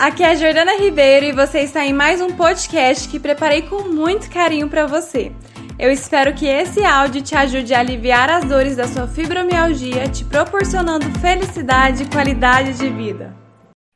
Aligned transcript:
aqui 0.00 0.22
é 0.22 0.30
a 0.30 0.34
Jordana 0.34 0.78
Ribeiro 0.78 1.26
e 1.26 1.32
você 1.32 1.60
está 1.60 1.84
em 1.84 1.92
mais 1.92 2.22
um 2.22 2.34
podcast 2.34 3.06
que 3.06 3.20
preparei 3.20 3.68
com 3.68 3.82
muito 3.82 4.30
carinho 4.30 4.66
para 4.66 4.86
você. 4.86 5.30
Eu 5.78 5.90
espero 5.92 6.34
que 6.34 6.46
esse 6.46 6.82
áudio 6.82 7.22
te 7.22 7.36
ajude 7.36 7.74
a 7.74 7.80
aliviar 7.80 8.30
as 8.30 8.46
dores 8.46 8.76
da 8.76 8.88
sua 8.88 9.06
fibromialgia, 9.06 10.08
te 10.08 10.24
proporcionando 10.24 11.04
felicidade 11.20 12.04
e 12.04 12.10
qualidade 12.10 12.78
de 12.78 12.88
vida. 12.88 13.36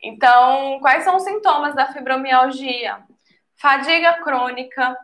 Então, 0.02 0.78
quais 0.80 1.04
são 1.04 1.16
os 1.16 1.22
sintomas 1.22 1.74
da 1.74 1.86
fibromialgia? 1.86 2.98
Fadiga 3.56 4.12
crônica, 4.22 4.94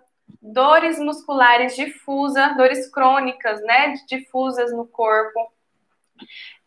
dores 0.42 0.98
musculares 0.98 1.74
difusas, 1.76 2.54
dores 2.58 2.90
crônicas, 2.90 3.58
né, 3.62 3.94
difusas 4.06 4.70
no 4.70 4.86
corpo. 4.86 5.50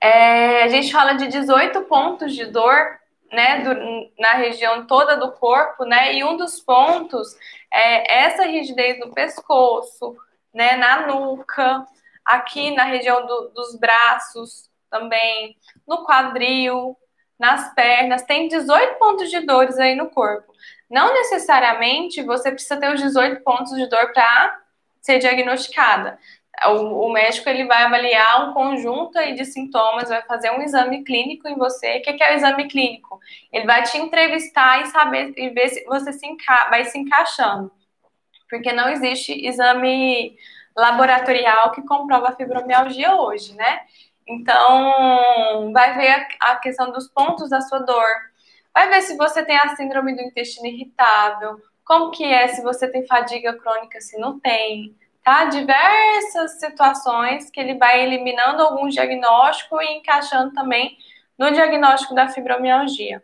É, 0.02 0.64
a 0.64 0.68
gente 0.70 0.92
fala 0.92 1.14
de 1.14 1.28
18 1.28 1.84
pontos 1.84 2.34
de 2.34 2.48
dor 2.48 3.03
né, 3.34 3.62
do, 3.62 4.12
na 4.20 4.34
região 4.34 4.86
toda 4.86 5.18
do 5.18 5.32
corpo, 5.32 5.84
né, 5.86 6.14
e 6.14 6.24
um 6.24 6.38
dos 6.38 6.60
pontos 6.60 7.36
é 7.72 8.26
essa 8.26 8.46
rigidez 8.46 9.00
no 9.00 9.12
pescoço, 9.12 10.16
né, 10.54 10.76
na 10.76 11.08
nuca, 11.08 11.86
aqui 12.24 12.72
na 12.76 12.84
região 12.84 13.26
do, 13.26 13.50
dos 13.50 13.76
braços 13.78 14.70
também, 14.90 15.58
no 15.88 16.06
quadril, 16.06 16.96
nas 17.40 17.74
pernas, 17.74 18.22
tem 18.22 18.48
18 18.48 19.00
pontos 19.00 19.30
de 19.30 19.40
dores 19.42 19.78
aí 19.80 19.96
no 19.96 20.10
corpo. 20.10 20.54
Não 20.90 21.12
necessariamente 21.14 22.22
você 22.22 22.52
precisa 22.52 22.78
ter 22.78 22.94
os 22.94 23.02
18 23.02 23.44
pontos 23.44 23.76
de 23.76 23.88
dor 23.90 24.14
para 24.14 24.60
ser 25.02 25.18
diagnosticada 25.18 26.20
o, 26.68 27.08
o, 27.08 27.12
médico 27.12 27.50
ele 27.50 27.66
vai 27.66 27.84
avaliar 27.84 28.48
um 28.48 28.54
conjunto 28.54 29.18
aí 29.18 29.34
de 29.34 29.44
sintomas, 29.44 30.10
vai 30.10 30.22
fazer 30.24 30.52
um 30.52 30.62
exame 30.62 31.04
clínico 31.04 31.48
em 31.48 31.56
você. 31.56 31.98
O 31.98 32.02
que, 32.02 32.14
que 32.14 32.24
é 32.24 32.34
o 32.34 32.36
exame 32.38 32.68
clínico? 32.68 33.20
Ele 33.52 33.66
vai 33.66 33.84
te 33.84 33.98
entrevistar 33.98 34.82
e 34.82 34.88
saber 34.88 35.34
e 35.36 35.50
ver 35.50 35.70
se 35.70 35.84
você 35.86 36.14
se 36.14 36.28
vai 36.70 36.86
se 36.86 36.98
encaixando. 36.98 37.72
Porque 38.50 38.72
não 38.72 38.90
existe 38.90 39.34
exame 39.46 40.38
laboratorial 40.76 41.72
que 41.72 41.82
comprova 41.84 42.30
a 42.30 42.36
fibromialgia 42.36 43.16
hoje, 43.16 43.56
né? 43.56 43.82
Então, 44.28 45.72
vai 45.74 45.98
ver 45.98 46.10
a, 46.10 46.52
a 46.52 46.56
questão 46.58 46.92
dos 46.92 47.08
pontos 47.08 47.50
da 47.50 47.62
sua 47.62 47.80
dor. 47.80 48.06
Vai 48.74 48.90
ver 48.90 49.02
se 49.02 49.18
você 49.18 49.44
tem 49.44 49.58
a 49.58 49.76
síndrome 49.76 50.16
do 50.16 50.22
intestino 50.22 50.68
irritável, 50.68 51.58
como 51.84 52.12
que 52.12 52.24
é 52.24 52.48
se 52.48 52.62
você 52.64 52.88
tem 52.90 53.06
fadiga 53.06 53.54
crônica, 53.58 54.00
se 54.00 54.18
não 54.18 54.40
tem 54.40 54.96
tá? 55.24 55.46
Diversas 55.46 56.60
situações 56.60 57.50
que 57.50 57.60
ele 57.60 57.76
vai 57.76 58.04
eliminando 58.04 58.62
alguns 58.62 58.94
diagnósticos 58.94 59.82
e 59.82 59.98
encaixando 59.98 60.54
também 60.54 60.98
no 61.38 61.52
diagnóstico 61.52 62.14
da 62.14 62.28
fibromialgia. 62.28 63.24